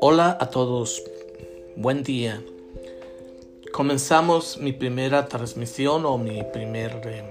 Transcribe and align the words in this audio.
Hola 0.00 0.36
a 0.38 0.50
todos, 0.50 1.02
buen 1.76 2.02
día. 2.02 2.42
Comenzamos 3.72 4.58
mi 4.58 4.72
primera 4.72 5.28
transmisión 5.28 6.04
o 6.04 6.18
mi, 6.18 6.42
primer, 6.52 7.00
eh, 7.06 7.24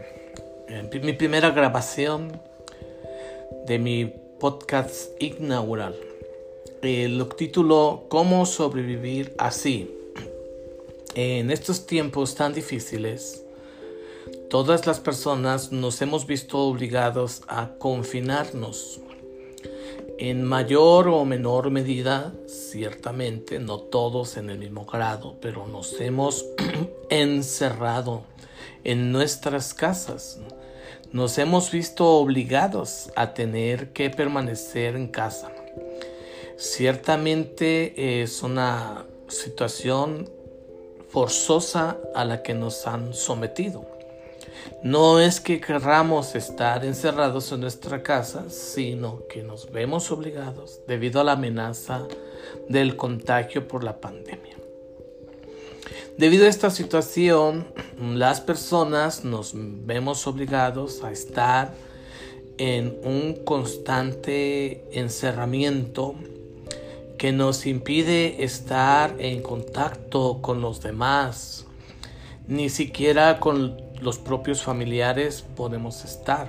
eh, 0.69 1.01
mi 1.03 1.13
primera 1.13 1.51
grabación 1.51 2.41
de 3.67 3.77
mi 3.77 4.11
podcast 4.39 5.21
inaugural. 5.21 5.95
El 6.81 7.27
título 7.37 8.05
¿Cómo 8.09 8.45
sobrevivir 8.45 9.35
así? 9.37 9.91
En 11.13 11.51
estos 11.51 11.85
tiempos 11.85 12.33
tan 12.35 12.53
difíciles, 12.53 13.40
todas 14.51 14.85
las 14.85 14.99
personas 14.99 15.71
nos 15.71 16.01
hemos 16.01 16.27
visto 16.27 16.57
obligados 16.59 17.41
a 17.47 17.69
confinarnos 17.79 18.99
en 20.19 20.43
mayor 20.43 21.07
o 21.07 21.23
menor 21.23 21.71
medida, 21.71 22.33
ciertamente, 22.47 23.59
no 23.59 23.79
todos 23.79 24.35
en 24.35 24.49
el 24.49 24.59
mismo 24.59 24.85
grado, 24.85 25.37
pero 25.41 25.67
nos 25.67 26.01
hemos 26.01 26.45
encerrado 27.09 28.23
en 28.83 29.13
nuestras 29.13 29.73
casas. 29.73 30.37
Nos 31.13 31.37
hemos 31.37 31.71
visto 31.71 32.05
obligados 32.17 33.09
a 33.15 33.33
tener 33.33 33.93
que 33.93 34.09
permanecer 34.09 34.97
en 34.97 35.07
casa. 35.07 35.49
Ciertamente 36.57 38.21
es 38.21 38.43
una 38.43 39.05
situación 39.29 40.29
forzosa 41.07 41.97
a 42.13 42.25
la 42.25 42.43
que 42.43 42.53
nos 42.53 42.85
han 42.85 43.13
sometido. 43.13 44.00
No 44.83 45.19
es 45.19 45.39
que 45.39 45.59
querramos 45.59 46.35
estar 46.35 46.83
encerrados 46.85 47.51
en 47.51 47.61
nuestra 47.61 48.01
casa, 48.01 48.49
sino 48.49 49.27
que 49.27 49.43
nos 49.43 49.71
vemos 49.71 50.11
obligados 50.11 50.81
debido 50.87 51.21
a 51.21 51.23
la 51.23 51.33
amenaza 51.33 52.07
del 52.67 52.95
contagio 52.95 53.67
por 53.67 53.83
la 53.83 53.99
pandemia. 53.99 54.57
Debido 56.17 56.45
a 56.45 56.49
esta 56.49 56.69
situación, 56.69 57.67
las 57.99 58.41
personas 58.41 59.23
nos 59.23 59.53
vemos 59.55 60.27
obligados 60.27 61.03
a 61.03 61.11
estar 61.11 61.73
en 62.57 62.99
un 63.03 63.43
constante 63.43 64.83
encerramiento 64.91 66.15
que 67.17 67.31
nos 67.31 67.65
impide 67.65 68.43
estar 68.43 69.15
en 69.19 69.41
contacto 69.41 70.39
con 70.41 70.61
los 70.61 70.81
demás, 70.81 71.65
ni 72.47 72.69
siquiera 72.69 73.39
con 73.39 73.90
los 74.01 74.17
propios 74.17 74.63
familiares 74.63 75.45
podemos 75.55 76.03
estar, 76.03 76.47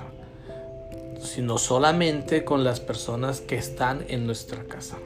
sino 1.23 1.59
solamente 1.59 2.45
con 2.45 2.65
las 2.65 2.81
personas 2.81 3.41
que 3.41 3.57
están 3.57 4.05
en 4.09 4.27
nuestra 4.27 4.65
casa. 4.65 4.97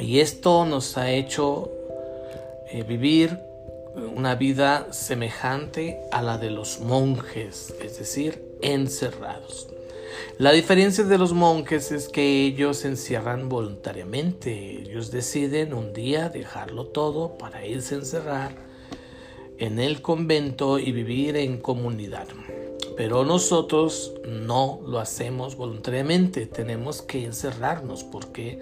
Y 0.00 0.20
esto 0.20 0.64
nos 0.64 0.96
ha 0.96 1.10
hecho 1.10 1.70
eh, 2.70 2.82
vivir 2.82 3.38
una 4.14 4.34
vida 4.34 4.92
semejante 4.92 6.00
a 6.12 6.22
la 6.22 6.38
de 6.38 6.50
los 6.50 6.80
monjes, 6.80 7.74
es 7.82 7.98
decir, 7.98 8.56
encerrados. 8.62 9.68
La 10.38 10.52
diferencia 10.52 11.04
de 11.04 11.18
los 11.18 11.32
monjes 11.32 11.92
es 11.92 12.08
que 12.08 12.44
ellos 12.44 12.84
encierran 12.84 13.48
voluntariamente. 13.48 14.80
Ellos 14.80 15.10
deciden 15.10 15.74
un 15.74 15.92
día 15.92 16.28
dejarlo 16.28 16.86
todo 16.86 17.36
para 17.38 17.66
irse 17.66 17.96
a 17.96 17.98
encerrar 17.98 18.67
en 19.58 19.78
el 19.78 20.02
convento 20.02 20.78
y 20.78 20.92
vivir 20.92 21.36
en 21.36 21.58
comunidad. 21.58 22.26
Pero 22.96 23.24
nosotros 23.24 24.12
no 24.26 24.80
lo 24.86 24.98
hacemos 24.98 25.56
voluntariamente, 25.56 26.46
tenemos 26.46 27.02
que 27.02 27.24
encerrarnos 27.24 28.02
porque 28.04 28.60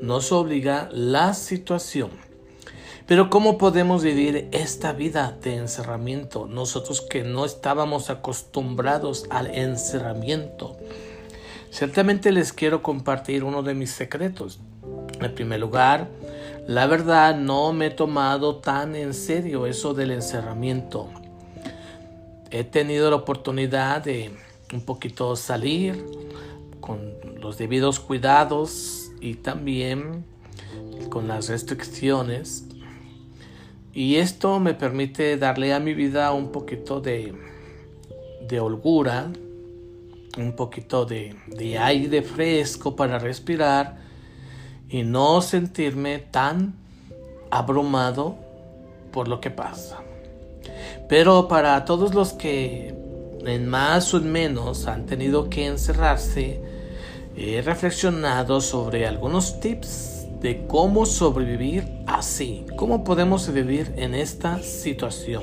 nos 0.00 0.32
obliga 0.32 0.88
la 0.92 1.34
situación. 1.34 2.10
Pero 3.06 3.28
¿cómo 3.28 3.58
podemos 3.58 4.02
vivir 4.02 4.48
esta 4.52 4.94
vida 4.94 5.36
de 5.42 5.56
encerramiento? 5.56 6.46
Nosotros 6.46 7.02
que 7.02 7.22
no 7.22 7.44
estábamos 7.44 8.08
acostumbrados 8.08 9.26
al 9.28 9.48
encerramiento. 9.48 10.78
Ciertamente 11.70 12.32
les 12.32 12.54
quiero 12.54 12.82
compartir 12.82 13.44
uno 13.44 13.62
de 13.62 13.74
mis 13.74 13.90
secretos. 13.90 14.60
En 15.20 15.34
primer 15.34 15.60
lugar, 15.60 16.08
la 16.66 16.86
verdad 16.86 17.36
no 17.36 17.72
me 17.74 17.86
he 17.86 17.90
tomado 17.90 18.56
tan 18.56 18.96
en 18.96 19.12
serio 19.12 19.66
eso 19.66 19.92
del 19.92 20.12
encerramiento. 20.12 21.10
He 22.50 22.64
tenido 22.64 23.10
la 23.10 23.16
oportunidad 23.16 24.02
de 24.02 24.30
un 24.72 24.80
poquito 24.80 25.36
salir 25.36 26.06
con 26.80 27.12
los 27.38 27.58
debidos 27.58 28.00
cuidados 28.00 29.10
y 29.20 29.34
también 29.34 30.24
con 31.10 31.28
las 31.28 31.48
restricciones. 31.48 32.66
Y 33.92 34.16
esto 34.16 34.58
me 34.58 34.72
permite 34.72 35.36
darle 35.36 35.74
a 35.74 35.80
mi 35.80 35.92
vida 35.92 36.32
un 36.32 36.50
poquito 36.50 37.00
de, 37.00 37.34
de 38.48 38.60
holgura, 38.60 39.30
un 40.38 40.56
poquito 40.56 41.04
de, 41.04 41.36
de 41.46 41.78
aire 41.78 42.22
fresco 42.22 42.96
para 42.96 43.18
respirar 43.18 44.03
y 44.94 45.02
no 45.02 45.42
sentirme 45.42 46.20
tan 46.20 46.72
abrumado 47.50 48.36
por 49.10 49.26
lo 49.26 49.40
que 49.40 49.50
pasa. 49.50 49.98
Pero 51.08 51.48
para 51.48 51.84
todos 51.84 52.14
los 52.14 52.32
que 52.32 52.94
en 53.44 53.68
más 53.68 54.14
o 54.14 54.18
en 54.18 54.30
menos 54.30 54.86
han 54.86 55.04
tenido 55.04 55.50
que 55.50 55.66
encerrarse, 55.66 56.60
he 57.36 57.60
reflexionado 57.60 58.60
sobre 58.60 59.04
algunos 59.04 59.58
tips 59.58 60.28
de 60.40 60.64
cómo 60.68 61.06
sobrevivir 61.06 61.88
así, 62.06 62.64
cómo 62.76 63.02
podemos 63.02 63.52
vivir 63.52 63.92
en 63.96 64.14
esta 64.14 64.62
situación. 64.62 65.42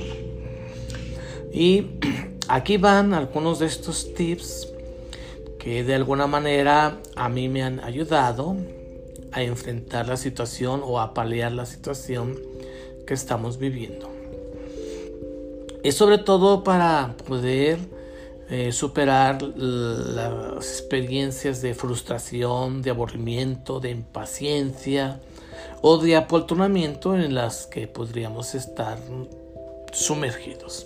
Y 1.52 2.00
aquí 2.48 2.78
van 2.78 3.14
algunos 3.14 3.60
de 3.60 3.66
estos 3.66 4.14
tips 4.14 4.70
que 5.60 5.84
de 5.84 5.94
alguna 5.94 6.26
manera 6.26 7.02
a 7.18 7.28
mí 7.28 7.50
me 7.50 7.64
han 7.64 7.82
ayudado 7.82 8.56
a 9.32 9.44
enfrentar 9.44 10.08
la 10.08 10.18
situación 10.18 10.82
o 10.84 11.00
a 11.00 11.14
paliar 11.14 11.52
la 11.52 11.66
situación 11.66 12.38
que 13.06 13.14
estamos 13.14 13.58
viviendo. 13.58 14.10
Es 15.84 15.96
sobre 15.96 16.18
todo 16.18 16.64
para 16.64 17.16
poder 17.28 17.80
eh, 18.50 18.72
superar 18.72 19.42
las 19.42 20.66
experiencias 20.66 21.62
de 21.62 21.74
frustración, 21.74 22.82
de 22.82 22.90
aburrimiento, 22.90 23.80
de 23.80 23.92
impaciencia 23.92 25.20
o 25.82 25.98
de 25.98 26.16
apoltronamiento 26.16 27.16
en 27.16 27.34
las 27.34 27.66
que 27.66 27.88
podríamos 27.88 28.54
estar 28.54 28.98
sumergidos. 29.92 30.86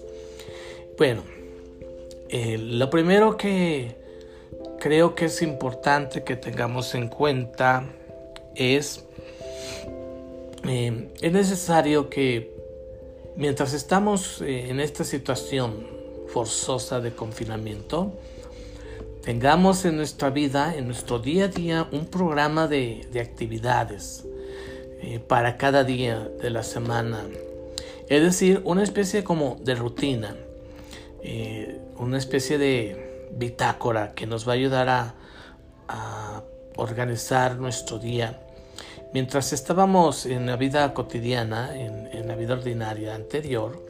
Bueno, 0.97 1.23
eh, 2.29 2.57
lo 2.57 2.89
primero 2.89 3.35
que 3.35 3.95
creo 4.79 5.15
que 5.15 5.25
es 5.25 5.41
importante 5.41 6.23
que 6.23 6.35
tengamos 6.35 6.95
en 6.95 7.07
cuenta 7.07 7.83
es, 8.55 9.05
eh, 10.67 11.09
es 11.21 11.31
necesario 11.31 12.09
que 12.09 12.55
mientras 13.35 13.73
estamos 13.73 14.41
eh, 14.41 14.69
en 14.69 14.79
esta 14.79 15.03
situación 15.03 15.87
forzosa 16.27 16.99
de 17.01 17.11
confinamiento, 17.13 18.13
tengamos 19.21 19.85
en 19.85 19.97
nuestra 19.97 20.29
vida, 20.29 20.75
en 20.75 20.87
nuestro 20.87 21.19
día 21.19 21.45
a 21.45 21.47
día, 21.47 21.87
un 21.91 22.07
programa 22.07 22.67
de, 22.67 23.07
actividades 23.21 24.25
eh, 25.01 25.19
para 25.19 25.57
cada 25.57 25.83
día 25.83 26.29
de 26.41 26.49
la 26.49 26.63
semana. 26.63 27.23
Es 28.07 28.21
decir, 28.21 28.61
una 28.65 28.83
especie 28.83 29.23
como 29.23 29.57
de 29.61 29.75
rutina, 29.75 30.35
una 31.97 32.19
especie 32.19 32.59
de 32.59 33.27
bitácora 33.31 34.13
que 34.13 34.27
nos 34.27 34.47
va 34.47 34.51
a 34.51 34.55
ayudar 34.55 34.89
a 34.89 36.43
organizar 36.77 37.57
nuestro 37.57 37.97
día 37.97 38.44
Mientras 39.15 39.53
estábamos 39.53 40.25
en 40.25 40.45
la 40.45 40.57
vida 40.57 40.93
cotidiana, 40.93 41.73
en, 41.73 42.27
la 42.27 42.35
vida 42.35 42.55
ordinaria 42.55 43.15
anterior, 43.15 43.81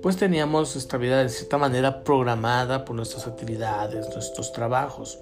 pues 0.00 0.16
teníamos 0.16 0.76
nuestra 0.76 0.96
vida 0.96 1.24
de 1.24 1.28
cierta 1.28 1.58
manera 1.58 2.04
programada 2.04 2.84
por 2.84 2.94
nuestras 2.94 3.26
actividades, 3.26 4.08
nuestros 4.14 4.52
trabajos. 4.52 5.18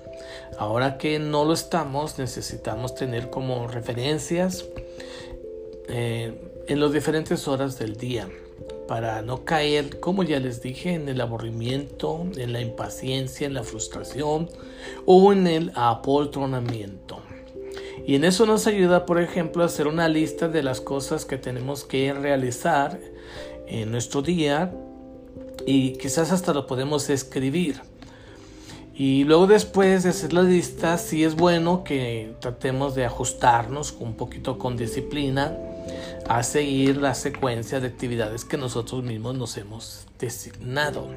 Ahora 0.58 0.98
que 0.98 1.18
no 1.18 1.46
lo 1.46 1.54
estamos, 1.54 2.18
necesitamos 2.18 2.94
tener 2.94 3.30
como 3.30 3.66
referencias 3.68 4.66
eh, 5.88 6.62
en 6.66 6.80
las 6.80 6.92
diferentes 6.92 7.48
horas 7.48 7.78
del 7.78 7.96
día 7.96 8.28
para 8.86 9.22
no 9.22 9.46
caer, 9.46 9.98
como 9.98 10.24
ya 10.24 10.40
les 10.40 10.60
dije, 10.60 10.92
en 10.92 11.08
el 11.08 11.22
aburrimiento, 11.22 12.26
en 12.36 12.52
la 12.52 12.60
impaciencia, 12.60 13.46
en 13.46 13.54
la 13.54 13.62
frustración 13.62 14.50
o 15.06 15.32
en 15.32 15.46
el 15.46 15.72
apoltronamiento. 15.74 17.22
Y 18.08 18.14
en 18.14 18.24
eso 18.24 18.46
nos 18.46 18.66
ayuda, 18.66 19.04
por 19.04 19.20
ejemplo, 19.20 19.62
a 19.62 19.66
hacer 19.66 19.86
una 19.86 20.08
lista 20.08 20.48
de 20.48 20.62
las 20.62 20.80
cosas 20.80 21.26
que 21.26 21.36
tenemos 21.36 21.84
que 21.84 22.10
realizar 22.14 22.98
en 23.66 23.90
nuestro 23.90 24.22
día 24.22 24.72
y 25.66 25.92
quizás 25.98 26.32
hasta 26.32 26.54
lo 26.54 26.66
podemos 26.66 27.10
escribir. 27.10 27.82
Y 28.94 29.24
luego 29.24 29.46
después 29.46 30.04
de 30.04 30.08
hacer 30.08 30.32
la 30.32 30.42
lista, 30.42 30.96
sí 30.96 31.22
es 31.22 31.36
bueno 31.36 31.84
que 31.84 32.32
tratemos 32.40 32.94
de 32.94 33.04
ajustarnos 33.04 33.94
un 34.00 34.14
poquito 34.14 34.56
con 34.56 34.78
disciplina 34.78 35.58
a 36.26 36.42
seguir 36.44 36.96
la 36.96 37.12
secuencia 37.12 37.78
de 37.78 37.88
actividades 37.88 38.46
que 38.46 38.56
nosotros 38.56 39.04
mismos 39.04 39.36
nos 39.36 39.54
hemos 39.58 40.06
designado. 40.18 41.08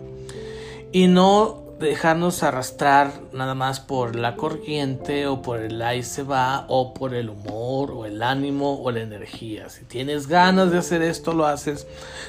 Y 0.92 1.08
no 1.08 1.71
dejarnos 1.82 2.44
arrastrar 2.44 3.12
nada 3.34 3.56
más 3.56 3.80
por 3.80 4.16
la 4.16 4.36
corriente 4.36 5.28
o 5.28 5.42
por 5.42 5.60
el 5.60 5.82
ahí 5.82 6.04
se 6.04 6.24
va 6.24 6.66
o 6.70 6.94
por 6.94 7.14
el 7.14 7.30
humor 7.30 7.92
o 7.92 8.06
el 8.06 8.24
ánimo 8.24 8.82
o 8.82 8.92
la 8.92 9.02
energía. 9.02 9.70
Si 9.70 9.84
tienes 9.84 10.28
ganas 10.28 10.72
de 10.72 10.78
hacer 10.78 11.02
esto, 11.02 11.34
lo 11.34 11.46
haces. 11.46 11.88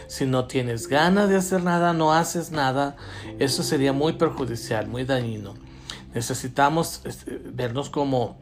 Si 0.08 0.26
no 0.26 0.46
tienes 0.46 0.88
ganas 0.88 1.28
de 1.28 1.36
hacer 1.36 1.62
nada, 1.62 1.92
no 1.92 2.12
haces 2.12 2.50
nada. 2.50 2.96
Eso 3.38 3.62
sería 3.62 3.92
muy 3.92 4.14
perjudicial, 4.14 4.88
muy 4.88 5.04
dañino. 5.04 5.54
Necesitamos 6.14 7.02
este, 7.04 7.38
vernos 7.44 7.90
como 7.90 8.38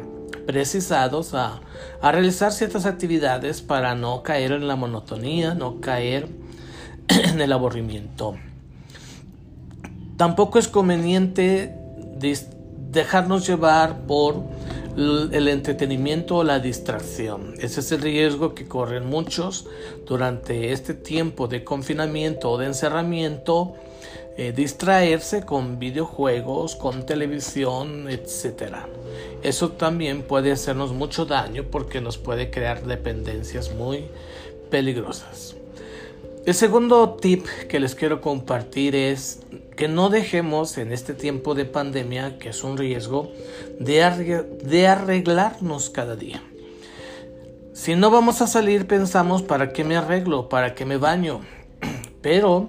precisados 0.46 1.34
a, 1.34 1.60
a 2.02 2.12
realizar 2.12 2.52
ciertas 2.52 2.86
actividades 2.86 3.62
para 3.62 3.94
no 3.94 4.22
caer 4.22 4.52
en 4.52 4.66
la 4.66 4.76
monotonía, 4.76 5.54
no 5.54 5.80
caer 5.80 6.28
en 7.08 7.40
el 7.40 7.52
aburrimiento. 7.52 8.36
Tampoco 10.16 10.58
es 10.58 10.68
conveniente 10.68 11.74
dejarnos 12.90 13.46
llevar 13.46 14.06
por 14.06 14.44
el 14.96 15.48
entretenimiento 15.48 16.36
o 16.36 16.44
la 16.44 16.60
distracción. 16.60 17.54
Ese 17.58 17.80
es 17.80 17.90
el 17.90 18.00
riesgo 18.00 18.54
que 18.54 18.66
corren 18.66 19.06
muchos 19.06 19.66
durante 20.06 20.72
este 20.72 20.94
tiempo 20.94 21.48
de 21.48 21.64
confinamiento 21.64 22.52
o 22.52 22.58
de 22.58 22.66
encerramiento, 22.66 23.74
eh, 24.36 24.52
distraerse 24.52 25.44
con 25.44 25.80
videojuegos, 25.80 26.76
con 26.76 27.06
televisión, 27.06 28.08
etc. 28.08 28.86
Eso 29.42 29.70
también 29.70 30.22
puede 30.22 30.52
hacernos 30.52 30.92
mucho 30.92 31.26
daño 31.26 31.64
porque 31.70 32.00
nos 32.00 32.18
puede 32.18 32.50
crear 32.50 32.84
dependencias 32.84 33.74
muy 33.74 34.04
peligrosas. 34.70 35.56
El 36.46 36.52
segundo 36.52 37.14
tip 37.14 37.46
que 37.70 37.80
les 37.80 37.94
quiero 37.94 38.20
compartir 38.20 38.94
es 38.94 39.40
que 39.78 39.88
no 39.88 40.10
dejemos 40.10 40.76
en 40.76 40.92
este 40.92 41.14
tiempo 41.14 41.54
de 41.54 41.64
pandemia, 41.64 42.38
que 42.38 42.50
es 42.50 42.62
un 42.62 42.76
riesgo, 42.76 43.32
de, 43.80 44.86
arreglarnos 44.86 45.88
cada 45.88 46.16
día. 46.16 46.42
Si 47.72 47.94
no 47.94 48.10
vamos 48.10 48.42
a 48.42 48.46
salir, 48.46 48.86
pensamos, 48.86 49.40
¿para 49.42 49.72
qué 49.72 49.84
me 49.84 49.96
arreglo? 49.96 50.50
¿Para 50.50 50.74
qué 50.74 50.84
me 50.84 50.98
baño? 50.98 51.40
Pero 52.20 52.68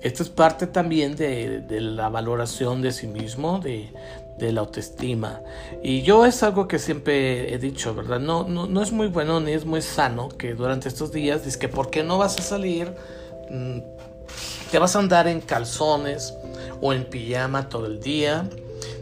esto 0.00 0.22
es 0.22 0.28
parte 0.28 0.66
también 0.66 1.16
de, 1.16 1.64
la 1.80 2.08
valoración 2.08 2.82
de 2.82 2.92
sí 2.92 3.06
mismo, 3.06 3.58
de, 3.58 3.92
de 4.38 4.52
la 4.52 4.60
autoestima. 4.60 5.40
Y 5.82 6.02
yo 6.02 6.24
es 6.24 6.42
algo 6.42 6.68
que 6.68 6.78
siempre 6.78 7.52
he 7.52 7.58
dicho, 7.58 7.94
¿verdad? 7.94 8.20
No, 8.20 8.44
no, 8.44 8.66
no 8.66 8.82
es 8.82 8.92
muy 8.92 9.08
bueno 9.08 9.40
ni 9.40 9.52
es 9.52 9.64
muy 9.64 9.82
sano 9.82 10.28
que 10.28 10.54
durante 10.54 10.88
estos 10.88 11.12
días 11.12 11.44
dices 11.44 11.58
que 11.58 11.68
¿por 11.68 11.90
qué 11.90 12.02
no 12.04 12.18
vas 12.18 12.38
a 12.38 12.42
salir? 12.42 12.94
Mm, 13.50 13.80
te 14.70 14.78
vas 14.78 14.94
a 14.94 15.00
andar 15.00 15.26
en 15.26 15.40
calzones 15.40 16.34
o 16.80 16.92
en 16.92 17.04
pijama 17.04 17.68
todo 17.68 17.86
el 17.86 18.00
día, 18.00 18.48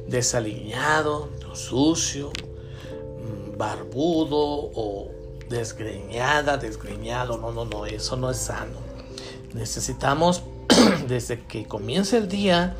desaliñado, 0.06 1.28
sucio, 1.52 2.30
mm, 2.30 3.58
barbudo 3.58 4.70
o 4.74 5.10
desgreñada, 5.48 6.56
desgreñado. 6.56 7.38
No, 7.38 7.52
no, 7.52 7.64
no, 7.64 7.86
eso 7.86 8.16
no 8.16 8.30
es 8.30 8.38
sano. 8.38 8.78
Necesitamos 9.54 10.42
desde 11.08 11.40
que 11.42 11.66
comience 11.66 12.16
el 12.16 12.28
día 12.28 12.76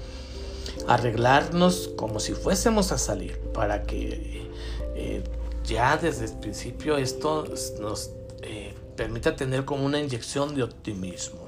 arreglarnos 0.88 1.90
como 1.96 2.20
si 2.20 2.32
fuésemos 2.32 2.92
a 2.92 2.98
salir 2.98 3.38
para 3.52 3.82
que 3.82 4.48
eh, 4.94 5.22
ya 5.64 5.96
desde 5.96 6.26
el 6.26 6.38
principio 6.38 6.96
esto 6.96 7.44
nos 7.80 8.10
eh, 8.42 8.74
permita 8.96 9.34
tener 9.34 9.64
como 9.64 9.84
una 9.84 10.00
inyección 10.00 10.54
de 10.54 10.62
optimismo. 10.62 11.46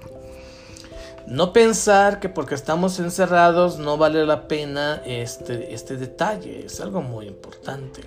No 1.27 1.53
pensar 1.53 2.21
que 2.21 2.31
porque 2.31 2.55
estamos 2.55 2.99
encerrados 3.01 3.79
no 3.79 3.99
vale 3.99 4.25
la 4.25 4.49
pena 4.49 5.03
este, 5.05 5.75
este 5.75 5.97
detalle, 5.97 6.65
es 6.65 6.81
algo 6.81 7.03
muy 7.03 7.27
importante. 7.27 8.03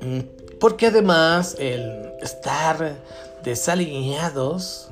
Mm, 0.00 0.20
porque 0.58 0.88
además 0.88 1.54
el 1.58 2.12
estar 2.20 2.96
desalineados 3.44 4.88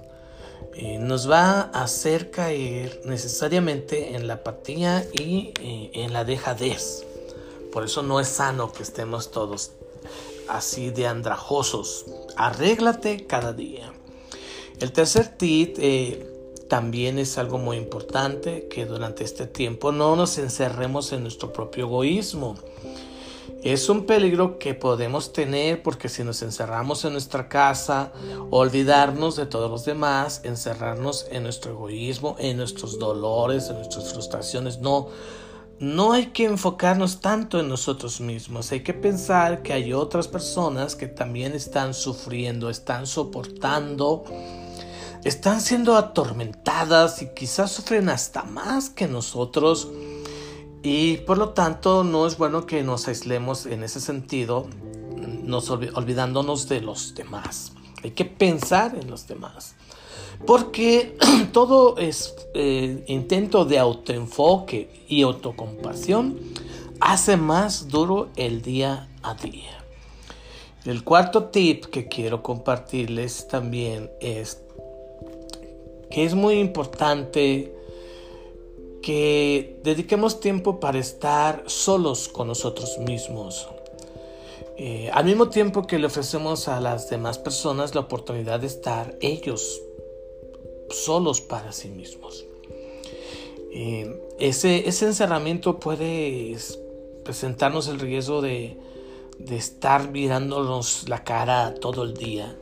eh, 0.78 0.98
nos 0.98 1.30
va 1.30 1.70
a 1.72 1.84
hacer 1.84 2.30
caer 2.30 3.00
necesariamente 3.06 4.14
en 4.14 4.26
la 4.26 4.34
apatía 4.34 5.06
y 5.14 5.54
eh, 5.60 5.90
en 5.94 6.12
la 6.12 6.24
dejadez. 6.24 7.06
Por 7.72 7.84
eso 7.84 8.02
no 8.02 8.20
es 8.20 8.28
sano 8.28 8.72
que 8.72 8.82
estemos 8.82 9.30
todos 9.30 9.72
así 10.48 10.90
de 10.90 11.06
andrajosos. 11.06 12.04
Arréglate 12.36 13.26
cada 13.26 13.54
día. 13.54 13.90
El 14.78 14.92
tercer 14.92 15.28
tip 15.28 15.76
eh, 15.78 16.26
también 16.68 17.18
es 17.18 17.38
algo 17.38 17.56
muy 17.56 17.78
importante, 17.78 18.68
que 18.68 18.84
durante 18.84 19.24
este 19.24 19.46
tiempo 19.46 19.92
no 19.92 20.14
nos 20.14 20.36
encerremos 20.36 21.12
en 21.12 21.22
nuestro 21.22 21.54
propio 21.54 21.86
egoísmo. 21.86 22.56
Es 23.62 23.88
un 23.88 24.06
peligro 24.06 24.58
que 24.58 24.74
podemos 24.74 25.32
tener 25.32 25.82
porque 25.82 26.08
si 26.08 26.22
nos 26.22 26.42
encerramos 26.42 27.04
en 27.04 27.12
nuestra 27.12 27.48
casa, 27.48 28.12
olvidarnos 28.50 29.36
de 29.36 29.46
todos 29.46 29.70
los 29.70 29.84
demás, 29.84 30.40
encerrarnos 30.44 31.26
en 31.30 31.42
nuestro 31.42 31.72
egoísmo, 31.72 32.36
en 32.38 32.58
nuestros 32.58 32.98
dolores, 32.98 33.68
en 33.68 33.76
nuestras 33.76 34.12
frustraciones, 34.12 34.78
no, 34.78 35.08
no 35.78 36.12
hay 36.12 36.26
que 36.26 36.44
enfocarnos 36.44 37.20
tanto 37.20 37.58
en 37.60 37.68
nosotros 37.68 38.20
mismos, 38.20 38.72
hay 38.72 38.82
que 38.82 38.94
pensar 38.94 39.62
que 39.62 39.72
hay 39.72 39.92
otras 39.92 40.28
personas 40.28 40.94
que 40.94 41.06
también 41.06 41.52
están 41.52 41.92
sufriendo, 41.92 42.70
están 42.70 43.06
soportando, 43.06 44.24
están 45.24 45.60
siendo 45.60 45.96
atormentadas 45.96 47.20
y 47.20 47.34
quizás 47.34 47.72
sufren 47.72 48.08
hasta 48.08 48.44
más 48.44 48.90
que 48.90 49.08
nosotros 49.08 49.88
y 50.88 51.16
por 51.16 51.36
lo 51.36 51.48
tanto 51.48 52.04
no 52.04 52.28
es 52.28 52.38
bueno 52.38 52.64
que 52.64 52.84
nos 52.84 53.08
aislemos 53.08 53.66
en 53.66 53.82
ese 53.82 53.98
sentido, 53.98 54.68
nos 55.42 55.68
olvidándonos 55.68 56.68
de 56.68 56.80
los 56.80 57.16
demás. 57.16 57.72
Hay 58.04 58.12
que 58.12 58.24
pensar 58.24 58.96
en 58.96 59.10
los 59.10 59.26
demás. 59.26 59.74
Porque 60.46 61.18
todo 61.52 61.98
es 61.98 62.36
eh, 62.54 63.04
intento 63.08 63.64
de 63.64 63.80
autoenfoque 63.80 65.04
y 65.08 65.22
autocompasión 65.22 66.38
hace 67.00 67.36
más 67.36 67.88
duro 67.88 68.28
el 68.36 68.62
día 68.62 69.08
a 69.24 69.34
día. 69.34 69.82
El 70.84 71.02
cuarto 71.02 71.46
tip 71.46 71.86
que 71.86 72.06
quiero 72.06 72.44
compartirles 72.44 73.48
también 73.48 74.08
es 74.20 74.62
que 76.12 76.24
es 76.24 76.36
muy 76.36 76.60
importante 76.60 77.75
que 79.06 79.78
dediquemos 79.84 80.40
tiempo 80.40 80.80
para 80.80 80.98
estar 80.98 81.62
solos 81.68 82.26
con 82.28 82.48
nosotros 82.48 82.98
mismos. 82.98 83.68
Eh, 84.76 85.08
al 85.12 85.26
mismo 85.26 85.48
tiempo 85.48 85.86
que 85.86 86.00
le 86.00 86.08
ofrecemos 86.08 86.66
a 86.66 86.80
las 86.80 87.08
demás 87.08 87.38
personas 87.38 87.94
la 87.94 88.00
oportunidad 88.00 88.58
de 88.58 88.66
estar 88.66 89.16
ellos 89.20 89.80
solos 90.90 91.40
para 91.40 91.70
sí 91.70 91.86
mismos. 91.86 92.46
Eh, 93.72 94.12
ese, 94.40 94.88
ese, 94.88 95.06
encerramiento 95.06 95.78
puede 95.78 96.56
presentarnos 97.22 97.86
el 97.86 98.00
riesgo 98.00 98.42
de, 98.42 98.76
de 99.38 99.56
estar 99.56 100.10
mirándonos 100.10 101.08
la 101.08 101.22
cara 101.22 101.76
todo 101.76 102.02
el 102.02 102.14
día. 102.14 102.58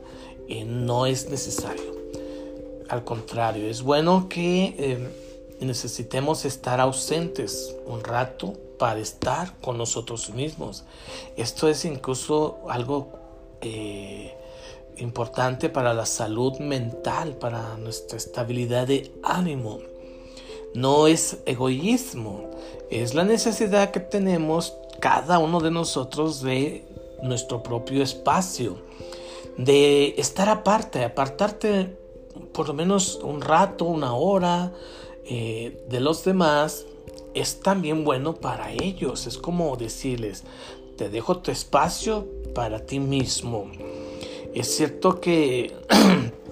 y 0.47 0.63
no 0.63 1.07
es 1.07 1.27
necesario. 1.27 1.95
Al 2.87 3.03
contrario, 3.03 3.67
es 3.67 3.81
bueno 3.81 4.29
que 4.29 4.75
eh, 4.77 5.24
necesitemos 5.61 6.45
estar 6.45 6.81
ausentes 6.81 7.75
un 7.85 8.03
rato 8.03 8.53
para 8.77 8.99
estar 8.99 9.57
con 9.59 9.77
nosotros 9.77 10.29
mismos. 10.31 10.83
Esto 11.37 11.69
es 11.69 11.85
incluso 11.85 12.59
algo 12.67 13.13
eh, 13.61 14.35
importante 14.97 15.69
para 15.69 15.93
la 15.93 16.05
salud 16.05 16.57
mental, 16.59 17.35
para 17.37 17.77
nuestra 17.77 18.17
estabilidad 18.17 18.87
de 18.87 19.11
ánimo. 19.23 19.79
No 20.73 21.07
es 21.07 21.37
egoísmo, 21.45 22.51
es 22.89 23.13
la 23.13 23.23
necesidad 23.23 23.91
que 23.91 24.01
tenemos 24.01 24.73
cada 24.99 25.39
uno 25.39 25.59
de 25.61 25.71
nosotros 25.71 26.41
de 26.41 26.85
nuestro 27.21 27.63
propio 27.63 28.03
espacio, 28.03 28.77
de 29.57 30.15
estar 30.17 30.49
aparte, 30.49 31.03
apartarte 31.03 31.97
por 32.53 32.67
lo 32.67 32.73
menos 32.73 33.19
un 33.23 33.41
rato, 33.41 33.85
una 33.85 34.13
hora, 34.15 34.73
eh, 35.27 35.85
de 35.89 35.99
los 35.99 36.23
demás 36.23 36.85
es 37.33 37.59
también 37.59 38.03
bueno 38.03 38.35
para 38.35 38.71
ellos. 38.71 39.27
Es 39.27 39.37
como 39.37 39.75
decirles, 39.75 40.43
te 40.97 41.09
dejo 41.09 41.37
tu 41.37 41.51
espacio 41.51 42.27
para 42.53 42.85
ti 42.85 42.99
mismo. 42.99 43.71
Es 44.53 44.75
cierto 44.75 45.19
que 45.19 45.75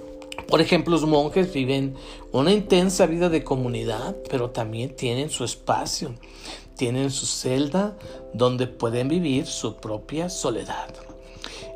Por 0.53 0.61
ejemplo, 0.61 0.91
los 0.91 1.07
monjes 1.07 1.51
viven 1.51 1.95
una 2.31 2.51
intensa 2.51 3.07
vida 3.07 3.27
de 3.27 3.43
comunidad, 3.43 4.15
pero 4.29 4.51
también 4.51 4.95
tienen 4.95 5.31
su 5.31 5.43
espacio, 5.43 6.13
tienen 6.77 7.09
su 7.09 7.25
celda 7.25 7.97
donde 8.35 8.67
pueden 8.67 9.07
vivir 9.07 9.47
su 9.47 9.77
propia 9.77 10.29
soledad. 10.29 10.93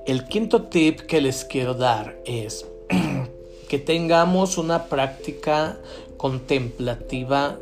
El 0.05 0.25
quinto 0.25 0.65
tip 0.65 0.99
que 0.99 1.21
les 1.21 1.43
quiero 1.43 1.73
dar 1.73 2.21
es 2.23 2.67
que 3.67 3.79
tengamos 3.79 4.59
una 4.59 4.85
práctica 4.85 5.79
contemplativa 6.17 7.57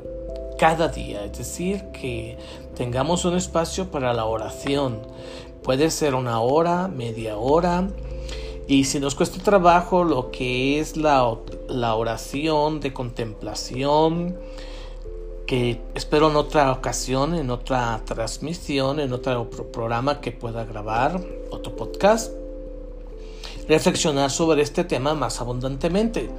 cada 0.58 0.88
día, 0.88 1.26
es 1.26 1.38
decir, 1.38 1.84
que 1.92 2.38
tengamos 2.76 3.26
un 3.26 3.36
espacio 3.36 3.92
para 3.92 4.14
la 4.14 4.26
oración. 4.26 5.00
Puede 5.64 5.92
ser 5.92 6.16
una 6.16 6.40
hora, 6.40 6.88
media 6.88 7.38
hora, 7.38 7.88
y 8.68 8.86
si 8.86 9.00
nos 9.00 9.14
cuesta 9.14 9.44
trabajo 9.44 10.04
lo 10.04 10.32
que 10.32 10.80
es 10.80 10.98
la, 10.98 11.38
la 11.68 11.96
oración 11.96 12.80
de 12.80 12.94
contemplación, 12.94 14.38
que 15.46 15.82
espero 15.94 16.30
en 16.32 16.36
otra 16.36 16.72
ocasión, 16.72 17.36
en 17.36 17.52
otra 17.52 18.02
transmisión, 18.06 19.00
en 19.00 19.14
otro 19.14 19.50
programa 19.50 20.20
que 20.20 20.32
pueda 20.32 20.66
grabar, 20.66 21.22
otro 21.52 21.76
podcast, 21.76 22.32
reflexionar 23.68 24.32
sobre 24.32 24.64
este 24.64 24.84
tema 24.84 25.14
más 25.14 25.42
abundantemente. 25.42 26.30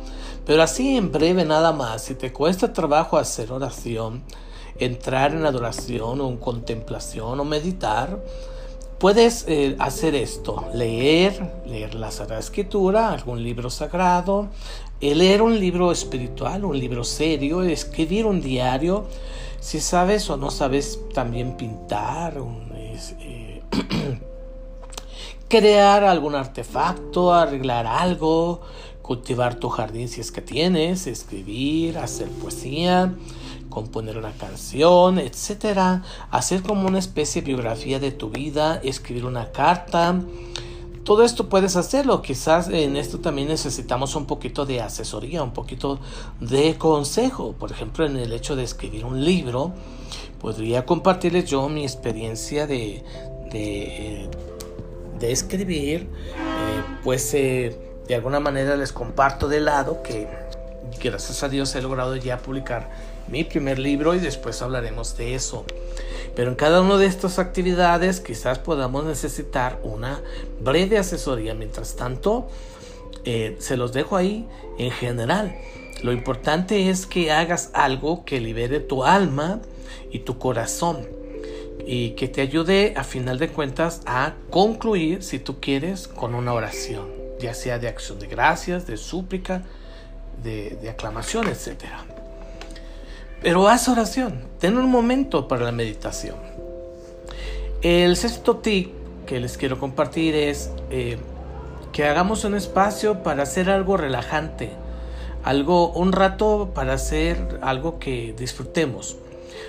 Pero 0.46 0.62
así 0.62 0.96
en 0.96 1.10
breve 1.10 1.44
nada 1.44 1.72
más, 1.72 2.02
si 2.02 2.14
te 2.14 2.32
cuesta 2.32 2.72
trabajo 2.72 3.18
hacer 3.18 3.50
oración, 3.50 4.22
entrar 4.78 5.32
en 5.34 5.44
adoración 5.44 6.20
o 6.20 6.28
en 6.28 6.36
contemplación 6.36 7.40
o 7.40 7.44
meditar, 7.44 8.20
puedes 8.98 9.44
eh, 9.48 9.74
hacer 9.78 10.14
esto, 10.14 10.64
leer, 10.72 11.62
leer 11.66 11.96
la 11.96 12.12
Sagrada 12.12 12.40
Escritura, 12.40 13.10
algún 13.10 13.42
libro 13.42 13.70
sagrado, 13.70 14.48
leer 15.00 15.42
un 15.42 15.58
libro 15.58 15.92
espiritual, 15.92 16.64
un 16.64 16.78
libro 16.78 17.04
serio, 17.04 17.62
escribir 17.62 18.24
un 18.26 18.40
diario. 18.40 19.06
Si 19.60 19.80
sabes 19.80 20.30
o 20.30 20.36
no 20.36 20.50
sabes 20.50 21.00
también 21.12 21.56
pintar, 21.56 22.38
eh, 23.20 23.62
crear 25.48 26.04
algún 26.04 26.34
artefacto, 26.34 27.34
arreglar 27.34 27.86
algo, 27.86 28.62
cultivar 29.06 29.54
tu 29.54 29.68
jardín 29.68 30.08
si 30.08 30.20
es 30.20 30.32
que 30.32 30.40
tienes, 30.40 31.06
escribir, 31.06 31.96
hacer 31.98 32.28
poesía, 32.28 33.14
componer 33.68 34.18
una 34.18 34.32
canción, 34.32 35.18
etcétera, 35.18 36.02
hacer 36.30 36.62
como 36.62 36.88
una 36.88 36.98
especie 36.98 37.40
de 37.42 37.46
biografía 37.46 38.00
de 38.00 38.10
tu 38.10 38.30
vida, 38.30 38.80
escribir 38.82 39.24
una 39.24 39.52
carta, 39.52 40.20
todo 41.04 41.22
esto 41.22 41.48
puedes 41.48 41.76
hacerlo. 41.76 42.20
Quizás 42.20 42.68
en 42.68 42.96
esto 42.96 43.20
también 43.20 43.46
necesitamos 43.46 44.16
un 44.16 44.26
poquito 44.26 44.66
de 44.66 44.80
asesoría, 44.80 45.40
un 45.44 45.52
poquito 45.52 46.00
de 46.40 46.76
consejo. 46.76 47.52
Por 47.52 47.70
ejemplo, 47.70 48.04
en 48.04 48.16
el 48.16 48.32
hecho 48.32 48.56
de 48.56 48.64
escribir 48.64 49.04
un 49.04 49.24
libro, 49.24 49.72
podría 50.40 50.84
compartirles 50.84 51.48
yo 51.48 51.68
mi 51.68 51.84
experiencia 51.84 52.66
de, 52.66 53.04
de, 53.52 54.24
eh, 54.24 54.30
escribir. 55.20 56.00
Eh, 56.00 56.82
pues 57.04 57.32
eh, 57.34 57.85
de 58.08 58.14
alguna 58.14 58.40
manera 58.40 58.76
les 58.76 58.92
comparto 58.92 59.48
de 59.48 59.60
lado 59.60 60.02
que 60.02 60.28
gracias 61.02 61.42
a 61.42 61.48
Dios 61.48 61.74
he 61.74 61.82
logrado 61.82 62.16
ya 62.16 62.38
publicar 62.38 62.88
mi 63.28 63.44
primer 63.44 63.78
libro 63.78 64.14
y 64.14 64.18
después 64.18 64.62
hablaremos 64.62 65.16
de 65.16 65.34
eso. 65.34 65.64
Pero 66.34 66.50
en 66.50 66.56
cada 66.56 66.80
una 66.80 66.96
de 66.96 67.06
estas 67.06 67.38
actividades 67.38 68.20
quizás 68.20 68.58
podamos 68.58 69.04
necesitar 69.04 69.80
una 69.82 70.20
breve 70.60 70.98
asesoría. 70.98 71.54
Mientras 71.54 71.96
tanto, 71.96 72.48
eh, 73.24 73.56
se 73.58 73.76
los 73.76 73.92
dejo 73.92 74.16
ahí 74.16 74.46
en 74.78 74.90
general. 74.90 75.56
Lo 76.02 76.12
importante 76.12 76.90
es 76.90 77.06
que 77.06 77.32
hagas 77.32 77.70
algo 77.72 78.24
que 78.24 78.40
libere 78.40 78.80
tu 78.80 79.02
alma 79.02 79.60
y 80.10 80.20
tu 80.20 80.38
corazón 80.38 81.08
y 81.86 82.10
que 82.10 82.28
te 82.28 82.42
ayude 82.42 82.94
a 82.96 83.04
final 83.04 83.38
de 83.38 83.48
cuentas 83.48 84.02
a 84.06 84.34
concluir, 84.50 85.22
si 85.22 85.38
tú 85.38 85.60
quieres, 85.60 86.08
con 86.08 86.34
una 86.34 86.52
oración, 86.52 87.06
ya 87.38 87.54
sea 87.54 87.78
de 87.78 87.88
acción 87.88 88.18
de 88.18 88.26
gracias, 88.26 88.86
de 88.86 88.96
súplica, 88.96 89.62
de, 90.42 90.78
de 90.80 90.90
aclamación, 90.90 91.48
etcétera. 91.48 92.04
Pero 93.42 93.68
haz 93.68 93.88
oración, 93.88 94.44
ten 94.58 94.76
un 94.76 94.90
momento 94.90 95.46
para 95.48 95.64
la 95.64 95.72
meditación. 95.72 96.36
El 97.82 98.16
sexto 98.16 98.56
tip 98.56 98.92
que 99.26 99.40
les 99.40 99.58
quiero 99.58 99.78
compartir 99.78 100.34
es 100.34 100.70
eh, 100.90 101.18
que 101.92 102.04
hagamos 102.04 102.44
un 102.44 102.54
espacio 102.54 103.22
para 103.22 103.42
hacer 103.42 103.68
algo 103.68 103.96
relajante, 103.96 104.70
algo, 105.44 105.92
un 105.92 106.12
rato 106.12 106.70
para 106.74 106.94
hacer 106.94 107.58
algo 107.60 107.98
que 107.98 108.34
disfrutemos. 108.38 109.16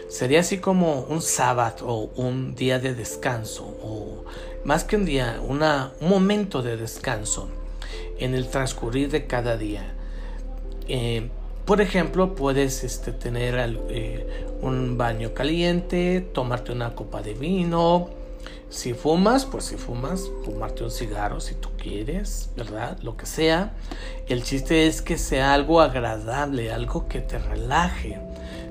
Sería 0.09 0.41
así 0.41 0.59
como 0.59 1.01
un 1.01 1.21
sábado 1.21 1.87
o 1.87 2.09
un 2.15 2.55
día 2.55 2.79
de 2.79 2.93
descanso, 2.93 3.63
o 3.81 4.25
más 4.63 4.83
que 4.83 4.95
un 4.95 5.05
día, 5.05 5.39
un 5.41 5.61
momento 6.07 6.61
de 6.61 6.77
descanso 6.77 7.49
en 8.19 8.33
el 8.33 8.47
transcurrir 8.49 9.09
de 9.09 9.27
cada 9.27 9.57
día. 9.57 9.93
Eh, 10.87 11.29
por 11.65 11.81
ejemplo, 11.81 12.33
puedes 12.33 12.85
este, 12.85 13.11
tener 13.11 13.55
eh, 13.89 14.45
un 14.61 14.97
baño 14.97 15.33
caliente, 15.33 16.21
tomarte 16.21 16.71
una 16.71 16.95
copa 16.95 17.21
de 17.21 17.33
vino. 17.33 18.09
Si 18.69 18.93
fumas, 18.93 19.45
pues 19.45 19.65
si 19.65 19.75
fumas, 19.75 20.29
fumarte 20.45 20.85
un 20.85 20.91
cigarro 20.91 21.41
si 21.41 21.55
tú 21.55 21.69
quieres, 21.77 22.51
¿verdad? 22.55 22.97
Lo 23.01 23.17
que 23.17 23.25
sea. 23.25 23.73
El 24.29 24.43
chiste 24.43 24.87
es 24.87 25.01
que 25.01 25.17
sea 25.17 25.53
algo 25.53 25.81
agradable, 25.81 26.71
algo 26.71 27.09
que 27.09 27.19
te 27.19 27.37
relaje. 27.37 28.17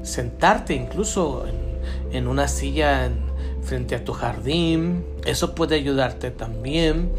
Sentarte 0.07 0.75
incluso 0.75 1.45
en, 2.13 2.29
una 2.29 2.49
silla 2.49 3.11
frente 3.63 3.97
a 3.97 4.05
tu 4.05 4.13
jardín, 4.13 5.05
eso 5.27 5.55
puede 5.55 5.75
ayudarte 5.75 6.31
también. 6.31 7.11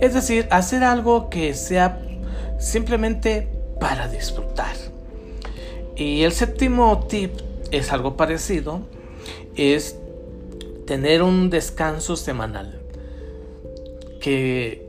Es 0.00 0.14
decir, 0.14 0.48
hacer 0.50 0.82
algo 0.82 1.28
que 1.28 1.54
sea 1.54 2.00
simplemente 2.58 3.48
para 3.78 4.08
disfrutar. 4.08 4.74
Y 5.96 6.22
el 6.22 6.32
séptimo 6.32 7.06
tip 7.08 7.32
es 7.70 7.92
algo 7.92 8.16
parecido, 8.16 8.80
es 9.54 9.98
tener 10.86 11.22
un 11.22 11.50
descanso 11.50 12.16
semanal. 12.16 12.80
Que 14.20 14.88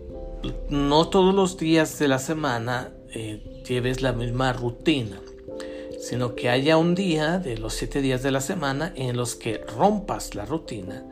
no 0.70 1.10
todos 1.10 1.36
los 1.36 1.58
días 1.58 2.00
de 2.00 2.08
la 2.08 2.20
semana 2.20 2.92
eh, 3.14 3.64
lleves 3.68 4.02
la 4.02 4.14
misma 4.14 4.54
rutina, 4.54 5.20
sino 6.12 6.36
que 6.36 6.50
haya 6.50 6.76
un 6.76 6.94
día 6.94 7.40
de 7.40 7.58
los 7.58 7.74
siete 7.74 8.02
días 8.02 8.22
de 8.22 8.32
la 8.32 8.42
semana 8.42 8.92
en 8.98 9.16
los 9.16 9.36
que 9.36 9.64
rompas 9.78 10.36
la 10.36 10.44
rutina. 10.44 11.06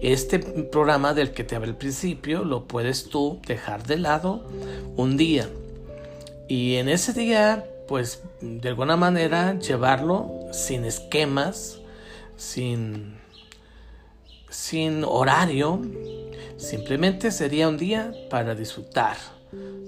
Este 0.00 0.38
programa 0.38 1.12
del 1.12 1.32
que 1.32 1.42
te 1.42 1.56
hablé 1.56 1.70
al 1.70 1.76
principio 1.76 2.44
lo 2.44 2.68
puedes 2.68 3.08
tú 3.10 3.40
dejar 3.48 3.84
de 3.84 3.96
lado 3.96 4.48
un 4.96 5.16
día. 5.16 5.48
Y 6.46 6.76
en 6.76 6.88
ese 6.88 7.14
día 7.14 7.66
pues 7.88 8.22
de 8.40 8.68
alguna 8.68 8.96
manera 8.96 9.58
llevarlo 9.58 10.30
sin 10.52 10.84
esquemas, 10.84 11.80
sin, 12.36 13.16
sin 14.48 15.02
horario, 15.02 15.82
simplemente 16.58 17.32
sería 17.32 17.68
un 17.68 17.76
día 17.76 18.12
para 18.30 18.54
disfrutar, 18.54 19.16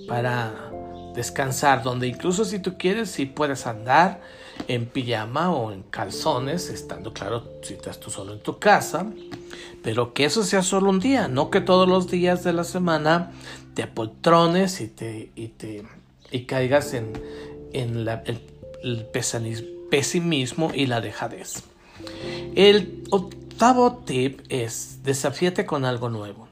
para 0.08 0.72
descansar, 1.14 1.84
donde 1.84 2.08
incluso 2.08 2.44
si 2.44 2.58
tú 2.58 2.76
quieres, 2.76 3.12
si 3.12 3.26
puedes 3.26 3.64
andar 3.68 4.39
en 4.68 4.86
pijama 4.86 5.52
o 5.52 5.72
en 5.72 5.82
calzones, 5.82 6.68
estando 6.68 7.12
claro 7.12 7.44
si 7.62 7.74
estás 7.74 8.00
tú 8.00 8.10
solo 8.10 8.32
en 8.32 8.40
tu 8.40 8.58
casa, 8.58 9.06
pero 9.82 10.12
que 10.14 10.24
eso 10.24 10.44
sea 10.44 10.62
solo 10.62 10.90
un 10.90 11.00
día, 11.00 11.28
no 11.28 11.50
que 11.50 11.60
todos 11.60 11.88
los 11.88 12.10
días 12.10 12.44
de 12.44 12.52
la 12.52 12.64
semana 12.64 13.32
te 13.74 13.82
apoltrones 13.82 14.80
y 14.80 14.88
te, 14.88 15.30
y 15.34 15.48
te 15.48 15.84
y 16.30 16.44
caigas 16.44 16.94
en, 16.94 17.12
en 17.72 18.06
el, 18.24 19.06
pesimismo 19.90 20.70
y 20.72 20.86
la 20.86 21.00
dejadez. 21.00 21.64
El 22.54 23.04
octavo 23.10 24.02
tip 24.06 24.40
es 24.48 25.02
desafíate 25.02 25.66
con 25.66 25.84
algo 25.84 26.08
nuevo. 26.08 26.48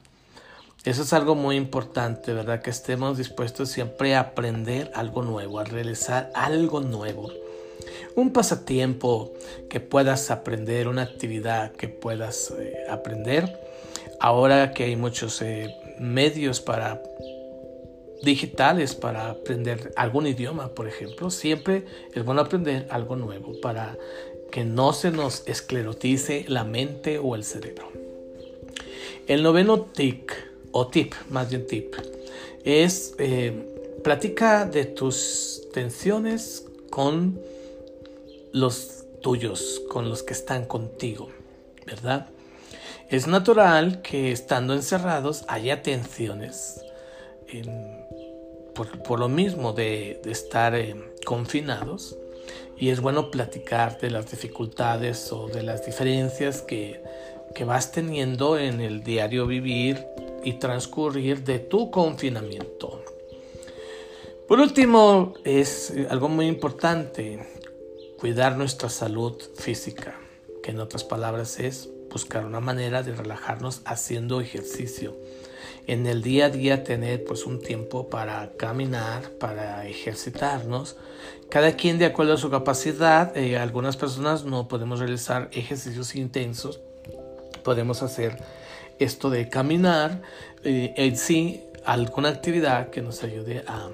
Eso 0.83 1.03
es 1.03 1.13
algo 1.13 1.35
muy 1.35 1.55
importante, 1.55 2.33
¿verdad? 2.33 2.61
Que 2.61 2.69
estemos 2.69 3.17
dispuestos 3.17 3.69
siempre 3.69 4.15
a 4.15 4.21
aprender 4.21 4.91
algo 4.95 5.23
nuevo, 5.23 5.59
a 5.59 5.63
realizar 5.63 6.31
algo 6.35 6.81
nuevo. 6.81 7.31
Un 8.19 8.33
pasatiempo 8.33 9.31
que 9.69 9.79
puedas 9.79 10.29
aprender, 10.29 10.89
una 10.89 11.03
actividad 11.03 11.71
que 11.71 11.87
puedas 11.87 12.53
eh, 12.59 12.73
aprender. 12.89 13.57
Ahora 14.19 14.73
que 14.73 14.83
hay 14.83 14.97
muchos 14.97 15.41
eh, 15.41 15.73
medios 15.99 16.59
para 16.59 17.01
digitales 18.21 18.93
para 18.93 19.29
aprender 19.29 19.93
algún 19.95 20.27
idioma, 20.27 20.67
por 20.75 20.89
ejemplo, 20.89 21.29
siempre 21.29 21.85
es 22.13 22.25
bueno 22.25 22.41
aprender 22.41 22.87
algo 22.89 23.15
nuevo 23.15 23.53
para 23.61 23.97
que 24.51 24.65
no 24.65 24.91
se 24.91 25.11
nos 25.11 25.47
esclerotice 25.47 26.43
la 26.49 26.65
mente 26.65 27.19
o 27.19 27.35
el 27.35 27.45
cerebro. 27.45 27.89
El 29.27 29.43
noveno 29.43 29.79
tic, 29.79 30.35
o 30.71 30.87
tip, 30.87 31.13
más 31.29 31.49
bien 31.49 31.65
tip, 31.65 31.95
es 32.65 33.15
eh, 33.17 33.65
Platica 34.03 34.65
de 34.65 34.83
tus 34.83 35.69
tensiones 35.73 36.65
con 36.89 37.39
los 38.51 39.05
tuyos, 39.21 39.81
con 39.89 40.09
los 40.09 40.23
que 40.23 40.33
están 40.33 40.65
contigo, 40.65 41.29
¿verdad? 41.85 42.29
Es 43.09 43.27
natural 43.27 44.01
que 44.01 44.31
estando 44.31 44.73
encerrados 44.73 45.43
haya 45.47 45.81
tensiones 45.81 46.81
por, 49.03 49.19
lo 49.19 49.27
mismo 49.27 49.73
de, 49.73 50.21
estar 50.25 50.75
eh, 50.75 50.95
confinados 51.25 52.15
y 52.77 52.89
es 52.89 53.01
bueno 53.01 53.29
platicar 53.29 53.99
de 53.99 54.09
las 54.09 54.31
dificultades 54.31 55.31
o 55.33 55.47
de 55.47 55.63
las 55.63 55.85
diferencias 55.85 56.61
que, 56.61 57.01
que 57.53 57.65
vas 57.65 57.91
teniendo 57.91 58.57
en 58.57 58.79
el 58.79 59.03
diario 59.03 59.47
vivir 59.47 60.05
y 60.43 60.53
transcurrir 60.53 61.43
de 61.43 61.59
tu 61.59 61.91
confinamiento. 61.91 63.03
Por 64.47 64.59
último, 64.59 65.33
es 65.43 65.93
algo 66.09 66.29
muy 66.29 66.47
importante, 66.47 67.45
cuidar 68.19 68.57
nuestra 68.57 68.89
salud 68.89 69.41
física, 69.55 70.13
que 70.61 70.71
en 70.71 70.81
otras 70.81 71.05
palabras 71.05 71.57
es 71.57 71.89
buscar 72.11 72.45
una 72.45 72.59
manera 72.59 73.01
de 73.01 73.15
relajarnos 73.15 73.81
haciendo 73.85 74.41
ejercicio. 74.41 75.15
En 75.87 76.05
el 76.05 76.21
día 76.21 76.47
a 76.47 76.49
día 76.49 76.83
tener 76.83 77.23
pues 77.23 77.45
un 77.45 77.61
tiempo 77.61 78.09
para 78.09 78.51
caminar, 78.57 79.31
para 79.39 79.87
ejercitarnos. 79.87 80.97
Cada 81.49 81.77
quien 81.77 81.97
de 81.97 82.07
acuerdo 82.07 82.33
a 82.33 82.37
su 82.37 82.49
capacidad, 82.49 83.35
eh, 83.37 83.57
algunas 83.57 83.95
personas 83.95 84.43
no 84.43 84.67
podemos 84.67 84.99
realizar 84.99 85.49
ejercicios 85.53 86.13
intensos, 86.15 86.81
podemos 87.63 88.03
hacer 88.03 88.37
esto 88.99 89.29
de 89.29 89.47
caminar, 89.47 90.21
eh, 90.65 90.93
en 90.97 91.15
sí 91.15 91.63
alguna 91.85 92.29
actividad 92.29 92.89
que 92.89 93.01
nos 93.01 93.23
ayude 93.23 93.63
a 93.65 93.89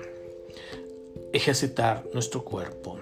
ejercitar 1.31 2.05
nuestro 2.11 2.43
cuerpo. 2.43 2.99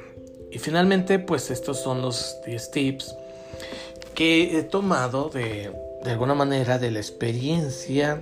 Y 0.53 0.59
finalmente, 0.59 1.17
pues 1.17 1.49
estos 1.49 1.79
son 1.81 2.03
los 2.03 2.37
10 2.45 2.69
tips 2.69 3.15
que 4.13 4.59
he 4.59 4.61
tomado 4.61 5.29
de, 5.29 5.71
de 6.03 6.11
alguna 6.11 6.35
manera 6.35 6.77
de 6.77 6.91
la 6.91 6.99
experiencia 6.99 8.21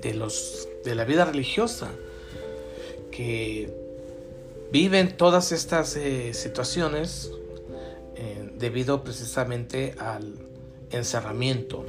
de, 0.00 0.14
los, 0.14 0.68
de 0.84 0.94
la 0.94 1.04
vida 1.04 1.24
religiosa 1.24 1.90
que 3.10 3.68
viven 4.70 5.16
todas 5.16 5.50
estas 5.50 5.96
eh, 5.96 6.32
situaciones 6.32 7.32
eh, 8.14 8.50
debido 8.54 9.02
precisamente 9.02 9.96
al 9.98 10.34
encerramiento. 10.92 11.84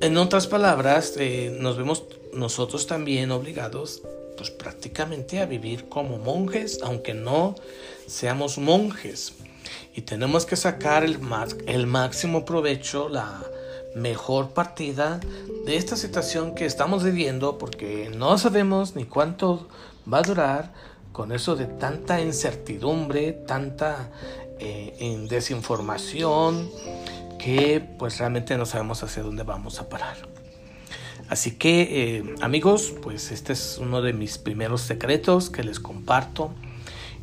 En 0.00 0.18
otras 0.18 0.46
palabras, 0.46 1.14
eh, 1.16 1.56
nos 1.58 1.78
vemos 1.78 2.04
nosotros 2.34 2.86
también 2.86 3.30
obligados 3.30 4.02
pues 4.36 4.50
prácticamente 4.50 5.40
a 5.40 5.46
vivir 5.46 5.88
como 5.88 6.18
monjes, 6.18 6.80
aunque 6.82 7.12
no 7.12 7.54
seamos 8.10 8.58
monjes. 8.58 9.34
Y 9.94 10.02
tenemos 10.02 10.44
que 10.44 10.56
sacar 10.56 11.04
el, 11.04 11.18
el 11.66 11.86
máximo 11.86 12.44
provecho, 12.44 13.08
la 13.08 13.42
mejor 13.94 14.50
partida 14.50 15.20
de 15.64 15.76
esta 15.76 15.96
situación 15.96 16.54
que 16.54 16.66
estamos 16.66 17.04
viviendo, 17.04 17.58
porque 17.58 18.10
no 18.14 18.36
sabemos 18.38 18.96
ni 18.96 19.04
cuánto 19.04 19.68
va 20.12 20.18
a 20.18 20.22
durar 20.22 20.72
con 21.12 21.32
eso 21.32 21.56
de 21.56 21.66
tanta 21.66 22.20
incertidumbre, 22.20 23.32
tanta 23.32 24.10
eh, 24.58 25.26
desinformación, 25.28 26.70
que 27.38 27.80
pues 27.98 28.18
realmente 28.18 28.56
no 28.56 28.66
sabemos 28.66 29.02
hacia 29.02 29.22
dónde 29.22 29.42
vamos 29.42 29.80
a 29.80 29.88
parar. 29.88 30.16
Así 31.28 31.52
que 31.52 32.16
eh, 32.18 32.34
amigos, 32.40 32.92
pues 33.02 33.30
este 33.30 33.52
es 33.52 33.78
uno 33.80 34.02
de 34.02 34.12
mis 34.12 34.38
primeros 34.38 34.82
secretos 34.82 35.48
que 35.48 35.62
les 35.62 35.78
comparto. 35.78 36.52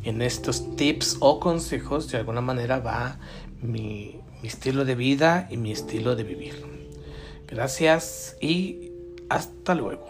En 0.04 0.22
estos 0.22 0.76
tips 0.76 1.16
o 1.20 1.40
consejos 1.40 2.10
de 2.10 2.18
alguna 2.18 2.40
manera 2.40 2.78
va 2.78 3.18
mi, 3.60 4.20
estilo 4.42 4.84
de 4.84 4.94
vida 4.94 5.48
y 5.50 5.56
mi 5.56 5.72
estilo 5.72 6.14
de 6.14 6.22
vivir. 6.22 6.64
Gracias 7.46 8.36
y 8.40 8.92
hasta 9.28 9.74
luego. 9.74 10.06